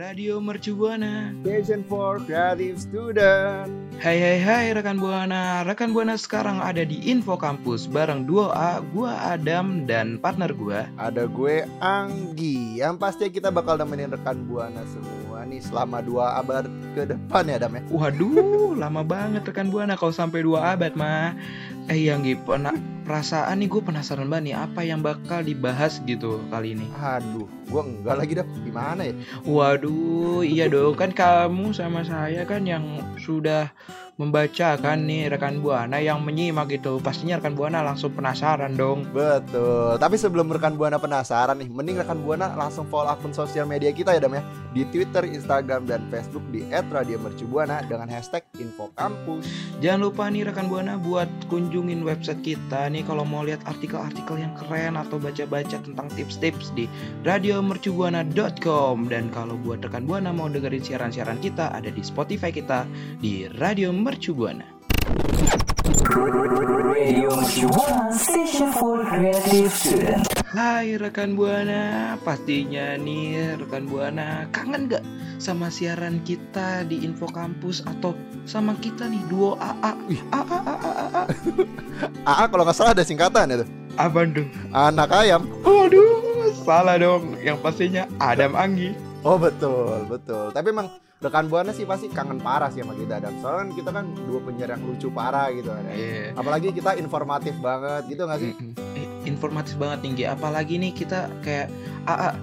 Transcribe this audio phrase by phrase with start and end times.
[0.00, 1.28] Radio Mercu Buana.
[1.44, 3.68] Station for Creative Student.
[4.00, 5.60] Hai hai hai rekan Buana.
[5.60, 10.88] Rekan Buana sekarang ada di Info Kampus bareng duo A, gua Adam dan partner gua.
[10.96, 12.80] Ada gue Anggi.
[12.80, 16.64] Yang pasti kita bakal nemenin rekan Buana semua nih selama dua abad
[16.96, 17.82] ke depan ya Adam ya.
[17.92, 21.36] Waduh, lama banget rekan Buana kalau sampai dua abad mah.
[21.88, 22.74] Eh yang pernah
[23.06, 26.86] perasaan nih gue penasaran banget nih apa yang bakal dibahas gitu kali ini.
[27.00, 28.46] Aduh, gue enggak lagi dah.
[28.62, 29.14] Gimana ya?
[29.42, 33.72] Waduh, iya dong kan kamu sama saya kan yang sudah
[34.20, 39.96] membacakan nih rekan buana yang menyimak gitu pastinya rekan buana langsung penasaran dong Betul.
[39.96, 44.12] Tapi sebelum rekan Buana penasaran nih, mending rekan Buana langsung follow akun sosial media kita
[44.12, 44.42] ya Dam ya.
[44.70, 49.48] Di Twitter, Instagram, dan Facebook di @radiomercubuana dengan hashtag info kampus.
[49.80, 51.26] jangan lupa nih rekan buana buat
[51.70, 56.90] kunjungin website kita nih kalau mau lihat artikel-artikel yang keren atau baca-baca tentang tips-tips di
[57.22, 62.90] radiomercubuana.com dan kalau buat rekan buana mau dengerin siaran-siaran kita ada di Spotify kita
[63.22, 64.66] di Radio Mercu Buana.
[70.50, 75.06] Hai rekan buana, pastinya nih rekan buana kangen gak
[75.38, 78.18] sama siaran kita di Info Kampus atau
[78.50, 79.94] sama kita nih duo AA?
[80.10, 80.20] Ih.
[80.34, 81.22] AA, AA, AA.
[82.34, 83.66] AA kalau nggak salah ada singkatan itu.
[83.94, 84.46] Apa tuh?
[84.74, 85.46] Anak ayam.
[85.62, 87.38] Waduh, salah dong.
[87.38, 88.90] Yang pastinya Adam Anggi.
[89.22, 90.50] Oh betul, betul.
[90.50, 90.90] Tapi emang
[91.22, 93.38] rekan Buana sih pasti kangen parah sih sama kita Adam.
[93.38, 95.86] Soalnya kan kita kan dua penyiar yang lucu parah gitu kan.
[95.86, 95.94] ya.
[95.94, 96.22] Iya.
[96.34, 98.52] Apalagi kita informatif banget gitu nggak sih?
[98.98, 100.24] Eh, informatif banget tinggi.
[100.26, 101.70] Apalagi nih kita kayak
[102.10, 102.34] AA,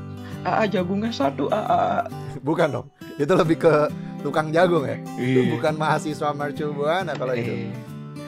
[0.47, 2.07] AA jagungnya satu AA.
[2.45, 2.87] Bukan dong.
[3.17, 4.97] Itu lebih ke tukang jagung ya.
[5.15, 5.53] Iya.
[5.53, 7.51] Bukan mahasiswa Mercu Buana kalau itu.
[7.51, 7.71] Eh,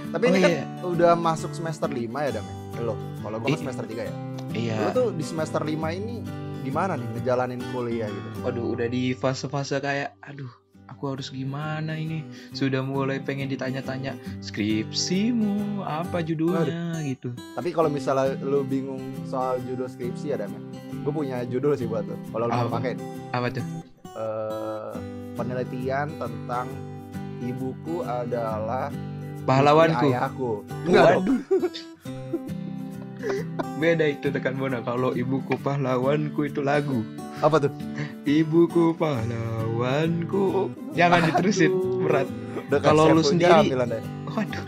[0.10, 0.64] Tapi oh ini kan iya.
[0.82, 2.56] udah masuk semester 5 ya Dam ya?
[2.82, 3.60] Lo, kalau gue Iya.
[3.60, 4.14] semester 3 ya.
[4.52, 4.76] Iya.
[4.80, 6.26] Lo tuh di semester 5 ini
[6.60, 8.30] gimana nih ngejalanin kuliah gitu?
[8.42, 10.50] Waduh, udah di fase-fase kayak, aduh,
[10.86, 12.26] aku harus gimana ini?
[12.52, 17.30] Sudah mulai pengen ditanya-tanya skripsimu apa judulnya gitu.
[17.54, 20.62] Tapi kalau misalnya lo bingung soal judul skripsi ya Dam ya?
[21.00, 22.16] Gue punya judul sih buat lo.
[22.30, 22.94] Kalau lo mau pakai
[23.30, 23.66] Apa tuh?
[24.10, 24.69] eh,
[25.40, 26.68] penelitian tentang
[27.40, 28.92] ibuku adalah
[29.48, 30.12] Pahlawanku.
[30.12, 30.52] ayahku.
[30.84, 31.24] Enggak.
[31.24, 31.40] Waduh.
[33.80, 37.04] Beda itu tekan Bona kalau ibuku pahlawanku itu lagu.
[37.40, 37.72] Apa tuh?
[38.28, 40.76] Ibuku pahlawanku.
[40.96, 41.72] Jangan diterusin
[42.04, 42.28] berat.
[42.84, 43.72] Kalau lu sendiri-.
[44.28, 44.66] Waduh.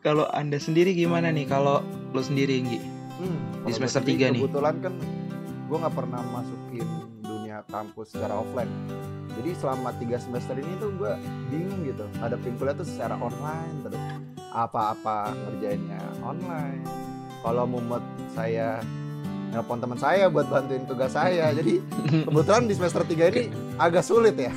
[0.00, 1.82] Kalau Anda sendiri gimana nih kalau
[2.14, 2.78] lu sendiri Nggi?
[3.16, 4.40] Hmm, Di semester gua sendiri tiga nih.
[4.46, 4.94] Kebetulan kan
[5.66, 6.86] gue nggak pernah masukin
[7.26, 8.70] dunia kampus secara offline.
[9.36, 11.12] Jadi selama tiga semester ini tuh gue
[11.52, 12.08] bingung gitu.
[12.24, 14.02] Ada kuliah tuh secara online terus
[14.56, 16.82] apa-apa ngerjainnya online.
[17.44, 18.00] Kalau mumet
[18.32, 18.80] saya
[19.52, 21.52] nelpon teman saya buat bantuin tugas saya.
[21.52, 21.84] Jadi
[22.24, 23.42] kebetulan di semester 3 ini
[23.76, 24.52] agak sulit ya.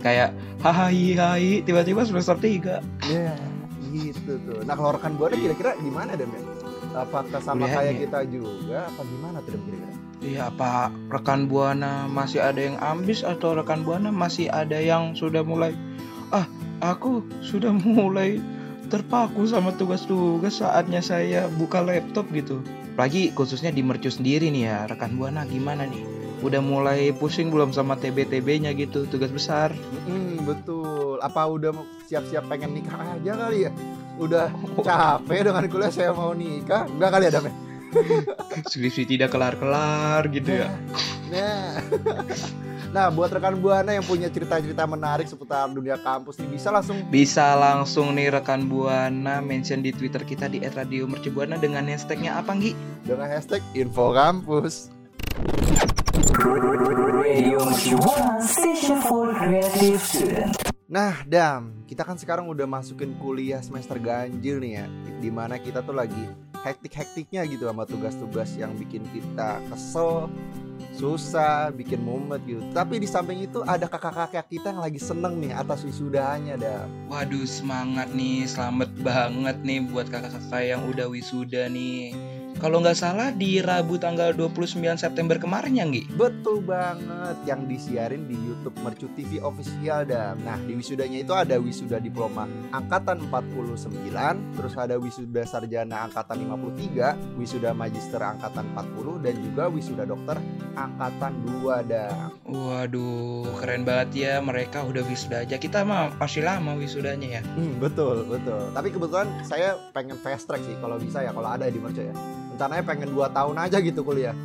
[0.00, 0.34] Kayak
[0.64, 2.80] hai hai tiba-tiba semester 3.
[3.06, 3.36] Iya,
[3.92, 4.60] gitu tuh.
[4.64, 6.42] Nah, kalau rekan buana kira-kira gimana Dem ya?
[6.90, 9.94] Apakah sama kayak kita juga apa gimana tuh Dem kira-kira?
[10.20, 15.40] Iya, apa rekan Buana masih ada yang ambis atau rekan Buana masih ada yang sudah
[15.40, 15.72] mulai
[16.28, 16.44] ah,
[16.84, 18.36] aku sudah mulai
[18.92, 22.60] terpaku sama tugas-tugas saatnya saya buka laptop gitu.
[22.98, 26.04] Apalagi khususnya di mercu sendiri nih ya, rekan Buana gimana nih?
[26.44, 29.72] Udah mulai pusing belum sama TB-TB-nya gitu, tugas besar?
[30.04, 31.16] Hmm, betul.
[31.22, 31.72] Apa udah
[32.08, 33.72] siap-siap pengen nikah aja kali ya?
[34.20, 34.52] Udah
[34.84, 36.84] capek dengan kuliah saya mau nikah?
[36.90, 37.69] Enggak kali ada men?
[38.70, 40.70] Skripsi tidak kelar-kelar gitu ya.
[41.30, 41.78] Nah.
[42.94, 47.54] nah, buat rekan Buana yang punya cerita-cerita menarik seputar dunia kampus nih bisa langsung Bisa
[47.54, 52.72] langsung nih rekan Buana mention di Twitter kita di @radiomercubuana dengan hashtagnya apa Nggi?
[53.06, 54.90] dengan hashtag info kampus.
[60.90, 64.86] Nah, Dam, kita kan sekarang udah masukin kuliah semester ganjil nih ya
[65.22, 70.28] Di mana kita tuh lagi hektik-hektiknya gitu sama tugas-tugas yang bikin kita kesel
[70.96, 72.60] Susah, bikin mumet gitu.
[72.72, 77.46] Tapi di samping itu ada kakak-kakak kita yang lagi seneng nih atas wisudanya, Dam Waduh
[77.46, 82.12] semangat nih, selamat banget nih buat kakak-kakak yang udah wisuda nih.
[82.60, 86.12] Kalau nggak salah di Rabu tanggal 29 September kemarin ya Nggi?
[86.12, 91.56] Betul banget yang disiarin di YouTube Mercu TV official dan nah di wisudanya itu ada
[91.56, 92.44] wisuda diploma
[92.76, 100.04] angkatan 49, terus ada wisuda sarjana angkatan 53, wisuda magister angkatan 40 dan juga wisuda
[100.04, 100.36] dokter
[100.76, 101.32] angkatan
[101.64, 105.56] 2 dan Waduh, keren banget ya mereka udah wisuda aja.
[105.56, 107.42] Kita mah masih lama wisudanya ya.
[107.56, 108.68] Hmm, betul, betul.
[108.76, 112.12] Tapi kebetulan saya pengen fast track sih kalau bisa ya kalau ada di Mercu ya.
[112.60, 114.36] Rencananya pengen 2 tahun aja gitu kuliah.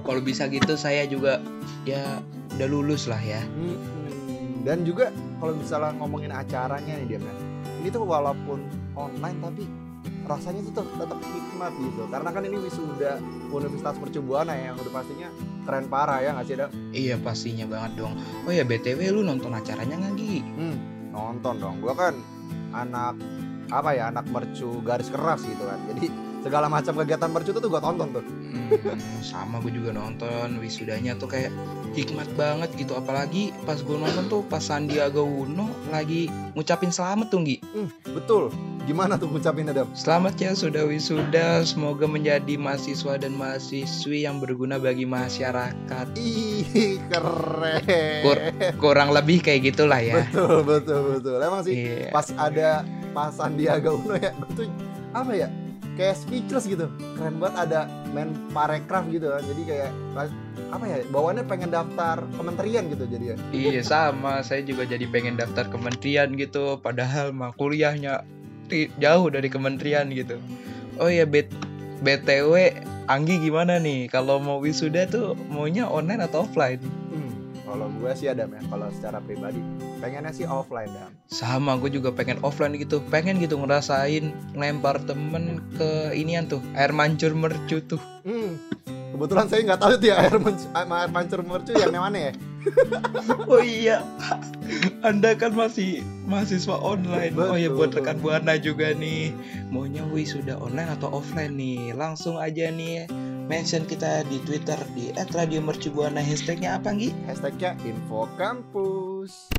[0.00, 1.44] Kalau bisa gitu saya juga
[1.84, 2.24] ya
[2.56, 3.44] udah lulus lah ya.
[3.44, 7.36] Hmm, Dan juga kalau misalnya ngomongin acaranya nih dia kan.
[7.84, 8.64] Ini tuh walaupun
[8.96, 9.68] online tapi
[10.24, 12.02] rasanya tuh tetap, tetap hikmat gitu.
[12.08, 13.20] Karena kan ini wisuda
[13.52, 15.28] Universitas Mercu Buana ya, yang udah pastinya
[15.68, 16.70] keren parah ya nggak sih Dam?
[16.96, 18.16] Iya pastinya banget dong.
[18.48, 20.40] Oh ya BTW lu nonton acaranya nggak Gi?
[20.40, 20.76] Hmm,
[21.12, 21.76] nonton dong.
[21.84, 22.16] Gua kan
[22.72, 23.20] anak
[23.68, 25.76] apa ya anak mercu garis keras gitu kan.
[25.92, 28.20] Jadi segala macam kegiatan mercu tuh, gua tonton tuh.
[28.20, 31.48] Hmm, sama gue juga nonton wisudanya tuh kayak
[31.92, 32.92] hikmat banget gitu.
[32.92, 37.56] Apalagi pas gue nonton tuh pas Sandiaga Uno lagi ngucapin selamat tuh Gi.
[38.12, 38.52] Betul.
[38.84, 39.88] Gimana tuh ngucapin Dam?
[39.96, 46.06] Selamat ya sudah wisuda, semoga menjadi mahasiswa dan mahasiswi yang berguna bagi masyarakat.
[46.14, 47.80] Ih, keren.
[48.20, 48.44] Kur-
[48.76, 50.28] Kurang lebih kayak gitulah ya.
[50.28, 51.36] Betul, betul, betul.
[51.40, 52.12] Emang sih Iya.
[52.12, 52.84] pas ada
[53.16, 54.68] pas Sandiaga Uno ya, gue tuh
[55.16, 55.48] apa ya?
[55.94, 56.90] Kayak speechless gitu.
[57.14, 57.80] Keren banget ada
[58.10, 59.42] main parekraf gitu kan.
[59.46, 59.90] Jadi kayak
[60.74, 60.96] apa ya?
[61.10, 63.36] Bawaannya pengen daftar kementerian gitu jadi ya.
[63.54, 68.26] Iya sama, saya juga jadi pengen daftar kementerian gitu, padahal mah kuliahnya
[68.98, 70.40] jauh dari kementerian gitu.
[70.98, 71.46] Oh ya bet
[72.02, 72.74] BTW
[73.04, 76.80] Anggi gimana nih kalau mau wisuda tuh maunya online atau offline?
[77.74, 79.58] Kalau gue sih Adam ya, kalau secara pribadi
[79.98, 81.10] pengennya sih offline ya.
[81.26, 86.94] Sama gue juga pengen offline gitu, pengen gitu ngerasain ngelempar temen ke inian tuh air
[86.94, 87.98] mancur mercu tuh.
[88.22, 88.62] Hmm.
[88.86, 92.32] Kebetulan saya nggak tahu tuh ya air, menc- air mancur mercu yang mana ya.
[93.50, 94.00] Oh iya,
[95.04, 97.36] Anda kan masih mahasiswa online.
[97.36, 98.00] oh ya Betul, buat betul.
[98.00, 99.32] rekan buana juga nih,
[99.68, 101.92] maunya wisuda online atau offline nih?
[101.92, 103.08] Langsung aja nih
[103.44, 107.12] mention kita di Twitter di @radiomercubuana hashtagnya apa Gi?
[107.28, 109.52] Hashtagnya info kampus.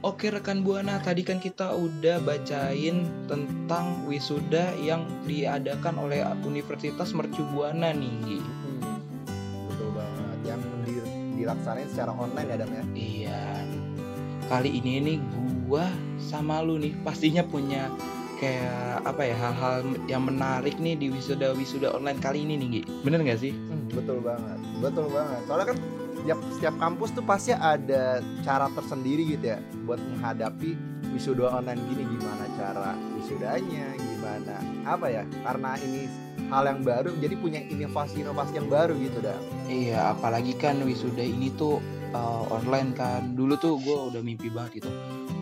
[0.00, 7.44] Oke rekan buana, tadi kan kita udah bacain tentang wisuda yang diadakan oleh Universitas Mercu
[7.52, 8.40] Buana nih.
[8.40, 8.96] Hmm,
[9.68, 10.38] betul banget.
[10.48, 12.84] Yang di- dilaksanain secara online ya Adam ya.
[12.96, 13.44] Iya.
[14.48, 15.16] Kali ini nih
[15.68, 15.84] gua
[16.16, 17.92] sama lu nih pastinya punya
[18.40, 22.82] kayak apa ya hal-hal yang menarik nih di wisuda wisuda online kali ini nih Gi.
[23.04, 23.52] Bener nggak sih?
[23.52, 25.44] Hmm, betul banget, betul banget.
[25.44, 25.78] Soalnya kan
[26.18, 30.74] setiap setiap kampus tuh pasti ada cara tersendiri gitu ya buat menghadapi
[31.10, 35.22] wisuda online gini gimana cara wisudanya, gimana apa ya?
[35.42, 36.06] Karena ini
[36.50, 39.38] hal yang baru, jadi punya inovasi-inovasi yang baru gitu dah.
[39.70, 41.78] Iya, apalagi kan wisuda ini tuh
[42.14, 43.34] uh, online kan.
[43.38, 44.90] Dulu tuh gua udah mimpi banget gitu.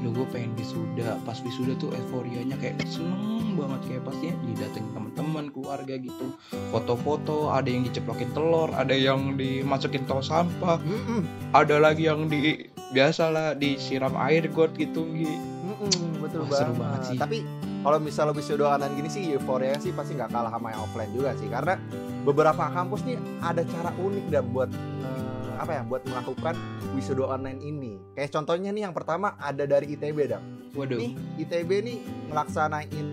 [0.04, 1.16] Dulu gue pengen wisuda.
[1.24, 6.26] Pas wisuda tuh euforianya kayak seneng banget kayak pastinya didatengin teman-teman, keluarga gitu.
[6.70, 12.70] Foto-foto, ada yang diceplokin telur, ada yang dimasukin tong sampah, Mm-mm, ada lagi yang di
[12.88, 15.28] biasalah disiram air got gitu Gi.
[15.28, 16.80] mm-mm, betul Wah, seru banget.
[16.80, 17.18] banget sih.
[17.18, 17.38] Tapi
[17.78, 21.30] kalau misalnya wisuda online gini sih euforia sih pasti nggak kalah sama yang offline juga
[21.36, 21.78] sih karena
[22.24, 26.54] beberapa kampus nih ada cara unik dan buat eh, apa ya buat melakukan
[26.96, 27.92] wisuda online ini.
[28.16, 30.44] Kayak contohnya nih yang pertama ada dari ITB dong.
[30.74, 30.98] Waduh.
[30.98, 31.98] Nih ITB nih
[32.32, 33.06] ngelaksanain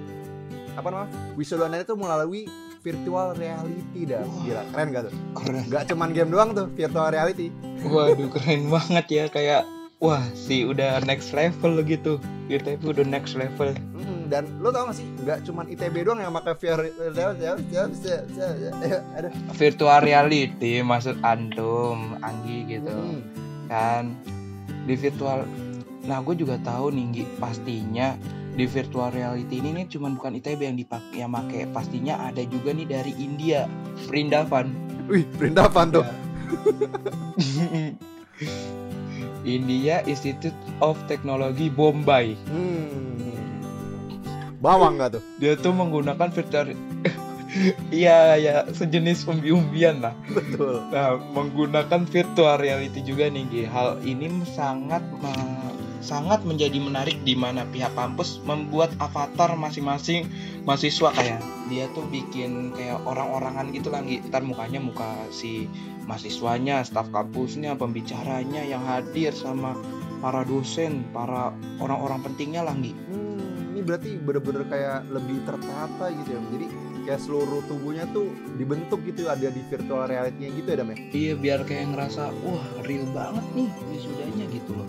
[0.75, 2.41] apa namanya wisuda online itu melalui
[2.79, 4.21] virtual reality dah.
[4.45, 5.13] Gila, keren gak tuh?
[5.33, 5.63] Keren.
[5.67, 7.49] Gak cuman game doang tuh virtual reality.
[7.81, 9.65] Waduh, keren banget ya kayak
[9.97, 12.21] wah sih udah next level gitu.
[12.45, 13.73] ITB udah next level.
[13.97, 16.85] Mm, dan lo tau gak sih, gak cuman ITB doang yang pakai VR
[19.17, 19.33] Aduh.
[19.57, 23.21] virtual reality maksud antum Anggi gitu Mm.
[23.65, 24.13] kan
[24.85, 25.41] di virtual
[26.05, 28.13] nah gue juga tahu nih pastinya
[28.55, 32.71] di virtual reality ini nih cuman bukan ITB yang dipakai yang make pastinya ada juga
[32.71, 33.67] nih dari India
[34.07, 34.71] Perindavan
[35.05, 36.01] Wih, perindapan tuh.
[39.45, 43.21] India Institute of Technology Bombay Hmm.
[44.63, 45.23] Bawang gak tuh?
[45.37, 46.73] dia tuh menggunakan virtual
[47.93, 50.83] Iya ya sejenis umbi-umbian lah Betul.
[50.91, 53.69] Nah, menggunakan virtual reality juga nih.
[53.71, 54.99] Hal ini sangat
[56.05, 60.29] sangat menjadi menarik di mana pihak kampus membuat avatar masing-masing
[60.69, 64.21] mahasiswa kayak dia tuh bikin kayak orang-orangan gitu lah, Gi.
[64.29, 65.65] Ntar mukanya muka si
[66.05, 69.73] mahasiswanya, staf kampusnya, pembicaranya yang hadir sama
[70.21, 71.49] para dosen, para
[71.81, 72.93] orang-orang pentingnya lah, Gi.
[73.09, 73.35] Hmm,
[73.85, 76.65] berarti bener-bener kayak lebih tertata gitu ya jadi
[77.05, 81.33] kayak seluruh tubuhnya tuh dibentuk gitu ada di virtual reality gitu ya Dam ya Iya
[81.37, 84.84] biar kayak ngerasa wah real banget nih wisudanya gitu loh.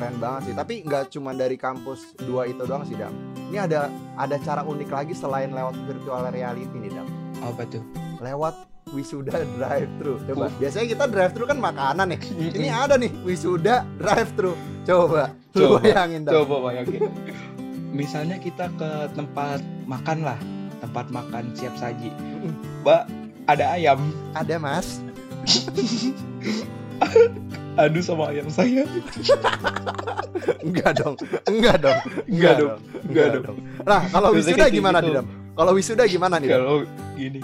[0.00, 0.54] Keren banget sih.
[0.56, 3.12] Tapi nggak cuma dari kampus dua itu doang sih Dam.
[3.52, 7.06] Ini ada ada cara unik lagi selain lewat virtual reality nih Dam.
[7.44, 7.84] Apa tuh?
[8.20, 8.52] lewat
[8.92, 12.20] wisuda drive thru coba biasanya kita drive thru kan makanan nih.
[12.52, 14.52] Ini ada nih wisuda drive thru
[14.88, 15.36] coba.
[15.52, 16.32] Lu Coba, bayangin Dam.
[16.40, 17.00] Coba bayangin.
[17.92, 20.38] Misalnya kita ke tempat makan lah,
[20.78, 22.08] tempat makan siap saji.
[22.86, 23.02] Mbak,
[23.50, 24.00] ada ayam.
[24.30, 25.02] ada mas
[27.80, 28.84] Aduh sama ayam saya.
[30.66, 31.14] enggak dong
[31.48, 32.78] enggak dong Enggak dong,
[33.08, 33.56] enggak dong.
[33.84, 35.06] nah kalau wisuda gimana gitu.
[35.08, 35.26] nih Dam
[35.56, 36.76] kalau wisuda gimana nih Kalau
[37.16, 37.40] gini,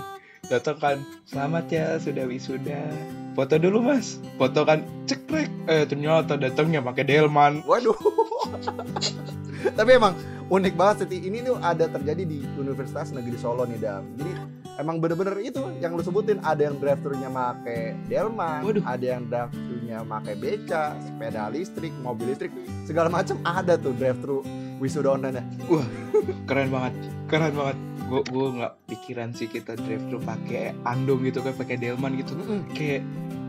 [0.48, 0.96] datang kan,
[1.28, 2.80] selamat ya sudah wisuda.
[3.36, 5.52] Foto dulu mas, foto kan cekrek.
[5.68, 7.60] Eh ternyata datangnya pakai delman.
[7.68, 7.92] Waduh.
[9.78, 10.16] Tapi emang
[10.48, 11.28] unik banget sih.
[11.28, 14.08] Ini tuh ada terjadi di Universitas Negeri Solo nih, Dam.
[14.16, 14.32] Jadi
[14.76, 18.84] emang bener-bener itu yang lu sebutin ada yang drive thru-nya make delman, Waduh.
[18.84, 22.52] ada yang drive thru-nya make beca, sepeda listrik, mobil listrik,
[22.84, 24.40] segala macam ada tuh drive thru
[24.76, 25.40] wisuda online
[26.44, 26.92] Keren banget,
[27.32, 27.76] keren banget.
[28.06, 32.36] Gue gue nggak pikiran sih kita drive thru pakai andong gitu kan, pakai delman gitu.
[32.76, 33.02] Kayak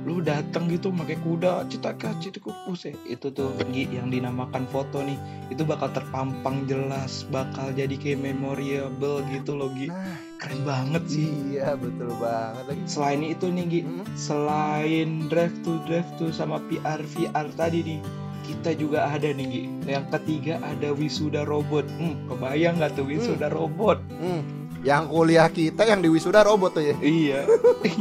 [0.08, 5.20] lu datang gitu pakai kuda citaka citiku buset itu tuh yang dinamakan foto nih
[5.52, 11.28] itu bakal terpampang jelas bakal jadi kayak memorable gitu loh Gi Nah, keren banget sih
[11.52, 12.82] iya betul banget lagi.
[12.86, 14.06] selain itu nih Gi Mm.
[14.14, 18.00] selain drive to drive to sama PR VR tadi nih
[18.44, 23.50] kita juga ada nih Gi yang ketiga ada wisuda robot hmm, kebayang nggak tuh wisuda
[23.50, 24.42] robot Hmm.
[24.86, 26.96] Yang kuliah kita yang di wisuda robot tuh ya.
[27.02, 27.40] iya.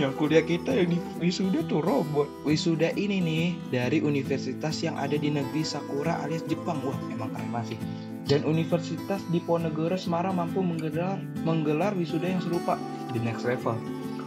[0.01, 2.29] Yang kuliah kita yang di wisuda tuh robot.
[2.45, 6.85] Wisuda ini nih dari universitas yang ada di negeri Sakura alias Jepang.
[6.85, 7.79] Wah emang keren banget sih.
[8.27, 12.77] Dan Universitas Diponegoro Semarang mampu menggelar menggelar wisuda yang serupa.
[13.15, 13.79] The next level.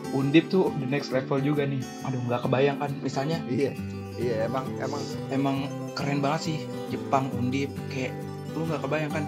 [0.10, 1.84] Undip tuh the next level juga nih.
[2.08, 3.38] Aduh nggak kebayang kan misalnya?
[3.46, 3.76] Iya.
[4.20, 5.04] Iya, emang emang.
[5.32, 5.58] Emang
[5.96, 6.58] keren banget sih
[6.90, 7.70] Jepang Undip.
[7.94, 8.16] Kayak
[8.58, 9.26] lu nggak kebayang kan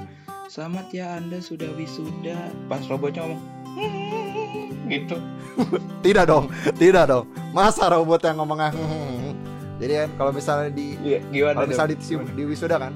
[0.52, 3.42] selamat ya anda sudah wisuda pas robotnya ngomong
[3.72, 5.16] "Hmm," gitu
[6.06, 7.24] tidak dong, tidak dong.
[7.56, 9.32] Masa robot yang ngomongnya "Hmm."
[9.80, 11.96] Jadi kan kalau misalnya di Iya, gimana kalau misalnya
[12.36, 12.92] di wisuda kan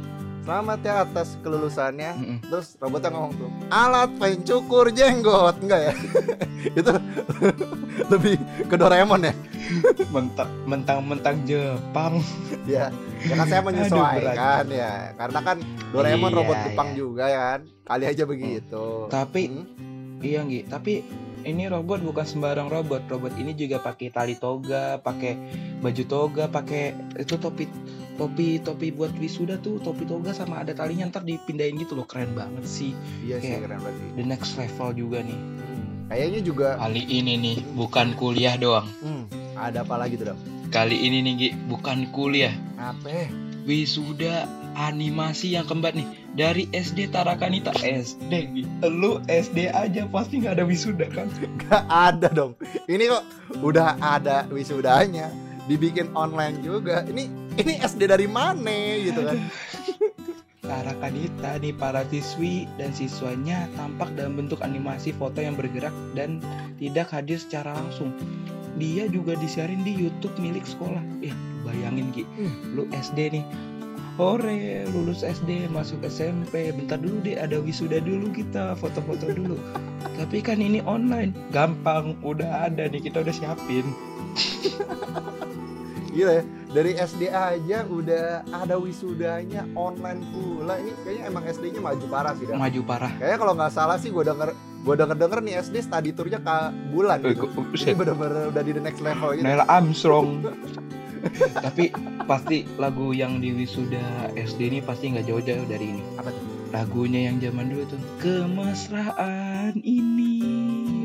[0.46, 2.38] selamat ya atas kelulusannya Mm-mm.
[2.46, 5.94] terus robotnya ngomong tuh alat pencukur jenggot enggak ya
[6.80, 6.92] itu
[8.14, 8.38] lebih
[8.70, 9.34] ke Doraemon ya
[10.16, 12.22] mentang mentang mentang Jepang
[12.70, 12.94] ya
[13.26, 15.58] ya kan saya menyesuaikan ya karena kan
[15.90, 16.96] Doraemon Iya, robot Jepang iya.
[16.96, 19.66] juga ya kan kali aja begitu Tapi Hmm?
[20.24, 20.94] iya Gi, tapi
[21.46, 23.06] ini robot bukan sembarang robot.
[23.08, 25.38] Robot ini juga pakai tali toga, pakai
[25.80, 27.70] baju toga, pakai itu topi
[28.16, 31.08] topi topi buat wisuda tuh topi toga sama ada talinya.
[31.08, 32.10] Ntar dipindahin gitu loh.
[32.10, 32.92] Keren banget sih.
[33.24, 34.10] Iya sih keren banget sih.
[34.18, 35.38] the next level juga nih.
[35.38, 35.86] Hmm.
[36.10, 38.90] kayaknya juga kali ini nih bukan kuliah doang.
[39.00, 40.42] Hmm, ada apa lagi tuh dong
[40.76, 42.52] kali ini nih Gi, bukan kuliah.
[42.76, 43.32] Apa?
[43.64, 44.44] Wisuda
[44.76, 46.04] animasi yang kembar nih
[46.36, 48.52] dari SD Tarakanita SD
[48.86, 51.32] lu SD aja pasti nggak ada wisuda kan
[51.66, 52.60] Gak ada dong.
[52.86, 53.24] Ini kok
[53.64, 55.32] udah ada wisudanya,
[55.66, 57.02] dibikin online juga.
[57.02, 59.40] Ini ini SD dari mana gitu kan?
[60.60, 66.42] Tarakanita nih para siswi dan siswanya tampak dalam bentuk animasi foto yang bergerak dan
[66.82, 68.10] tidak hadir secara langsung.
[68.76, 71.00] Dia juga disiarin di YouTube milik sekolah.
[71.22, 71.32] Ya,
[71.64, 72.76] bayangin Ki, Hmm.
[72.76, 73.46] lu SD nih.
[74.16, 76.72] Hore, lulus SD, masuk SMP.
[76.72, 79.60] Bentar dulu deh, ada wisuda dulu kita, foto-foto dulu.
[80.16, 83.84] Tapi kan ini online, gampang, udah ada nih, kita udah siapin.
[86.16, 86.44] Gila ya.
[86.72, 90.80] Dari SD aja udah ada wisudanya online pula.
[90.80, 92.48] Ini kayaknya emang SD-nya maju parah sih.
[92.48, 92.56] Dan.
[92.60, 93.12] Maju parah.
[93.20, 96.58] Kayaknya kalau nggak salah sih gue denger gue denger denger nih SD study tournya ke
[96.92, 97.48] bulan Eh, gitu.
[97.52, 99.44] Ini bener-bener udah di the next level gitu.
[99.44, 100.44] Neil Armstrong.
[101.68, 101.96] Tapi
[102.26, 106.04] pasti lagu yang di wisuda SD ini pasti nggak jauh-jauh dari ini.
[106.18, 106.44] Apa tuh?
[106.74, 108.02] Lagunya yang zaman dulu tuh.
[108.20, 110.42] Kemesraan ini.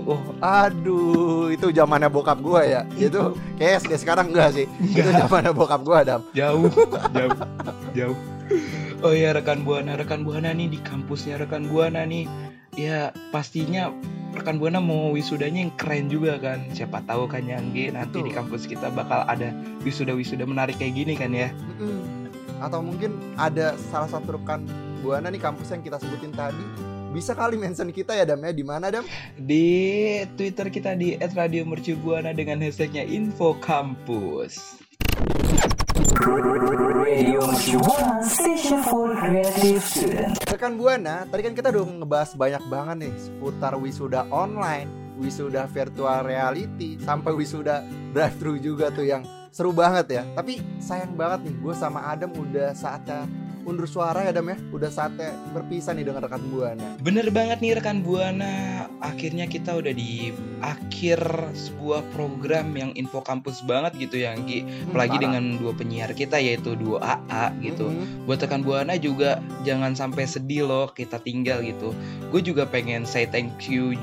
[0.08, 2.82] Oh, Aduh, itu zamannya bokap gua ya.
[2.98, 4.66] Itu kayak SD sekarang enggak sih.
[4.82, 6.24] Itu zamannya bokap gua, Dam.
[6.34, 6.66] jauh,
[7.14, 7.36] jauh,
[7.94, 8.18] jauh.
[9.00, 12.26] Oh ya rekan buana, rekan buana nih di kampusnya rekan buana nih.
[12.74, 13.94] Ya pastinya
[14.40, 16.64] rekan buana mau wisudanya yang keren juga kan.
[16.72, 18.26] Siapa tahu kan Yanggi nanti Betul.
[18.26, 19.52] di kampus kita bakal ada
[19.84, 21.52] wisuda-wisuda menarik kayak gini kan ya.
[22.64, 24.64] Atau mungkin ada salah satu rekan
[25.04, 28.62] buana nih kampus yang kita sebutin tadi bisa kali mention kita ya Dam ya di
[28.62, 29.02] mana Dam?
[29.34, 34.78] di Twitter kita di @radiomercubuana dengan hashtagnya Info Kampus.
[36.20, 37.40] Radio
[38.20, 40.36] station for creative student.
[40.52, 46.20] Rekan Buana, tadi kan kita udah ngebahas banyak banget nih seputar wisuda online, wisuda virtual
[46.28, 47.80] reality, sampai wisuda
[48.12, 50.22] drive thru juga tuh yang seru banget ya.
[50.36, 53.24] Tapi sayang banget nih, gue sama Adam udah saatnya
[53.70, 54.56] undur suara ya Adam ya.
[54.74, 56.98] Udah saatnya berpisah nih dengan rekan Buana.
[56.98, 58.86] Bener banget nih rekan Buana.
[58.98, 61.22] Akhirnya kita udah di akhir
[61.54, 64.66] sebuah program yang info kampus banget gitu ya, Gi.
[64.90, 65.24] Apalagi parah.
[65.24, 67.86] dengan dua penyiar kita yaitu dua AA gitu.
[67.88, 68.26] Mhm.
[68.26, 71.94] Buat rekan Buana juga jangan sampai sedih loh kita tinggal gitu.
[72.30, 73.94] Gue juga pengen say thank you,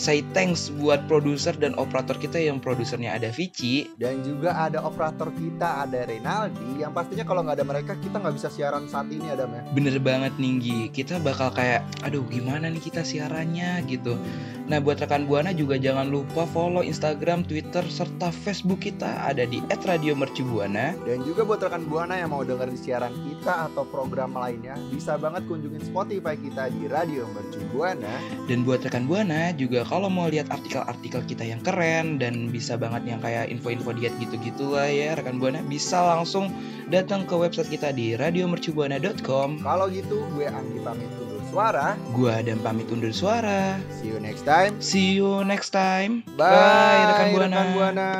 [0.00, 3.88] say thanks buat produser dan operator kita yang produsernya ada Vici.
[3.96, 8.36] Dan juga ada operator kita, ada Renaldi Yang pastinya kalau nggak ada mereka kita nggak
[8.36, 9.62] bisa siaran saat ini Adam ya?
[9.70, 13.78] Bener banget Ninggi, kita bakal kayak, aduh gimana nih kita siarannya?
[13.86, 14.18] gitu.
[14.66, 19.62] Nah buat rekan Buana juga jangan lupa follow Instagram, Twitter, serta Facebook kita ada di
[19.70, 20.98] @radiomercubuana.
[21.06, 25.46] Dan juga buat rekan Buana yang mau dengerin siaran kita atau program lainnya Bisa banget
[25.46, 28.10] kunjungin Spotify kita di Radio Mercu Buana
[28.50, 33.06] Dan buat rekan Buana juga kalau mau lihat artikel-artikel kita yang keren dan bisa banget
[33.06, 36.50] yang kayak info-info diet gitu-gitu lah ya rekan Buana bisa langsung
[36.90, 39.62] datang ke website kita di radiomercubuana.com.
[39.62, 41.25] Kalau gitu gue Anggi pamit
[41.56, 43.80] suara Gua dan pamit undur suara.
[43.96, 46.20] See you next time See you next time.
[46.36, 47.48] Bye, rekan Buana.
[47.48, 48.10] rekan Buana.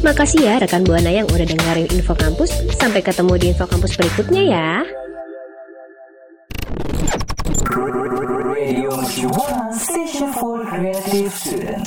[0.00, 2.56] Makasih ya rekan Buana yang udah dengerin Info Kampus.
[2.80, 4.70] Sampai ketemu di Info Kampus berikutnya ya.
[8.56, 8.88] Radio
[9.76, 11.85] station for creative student.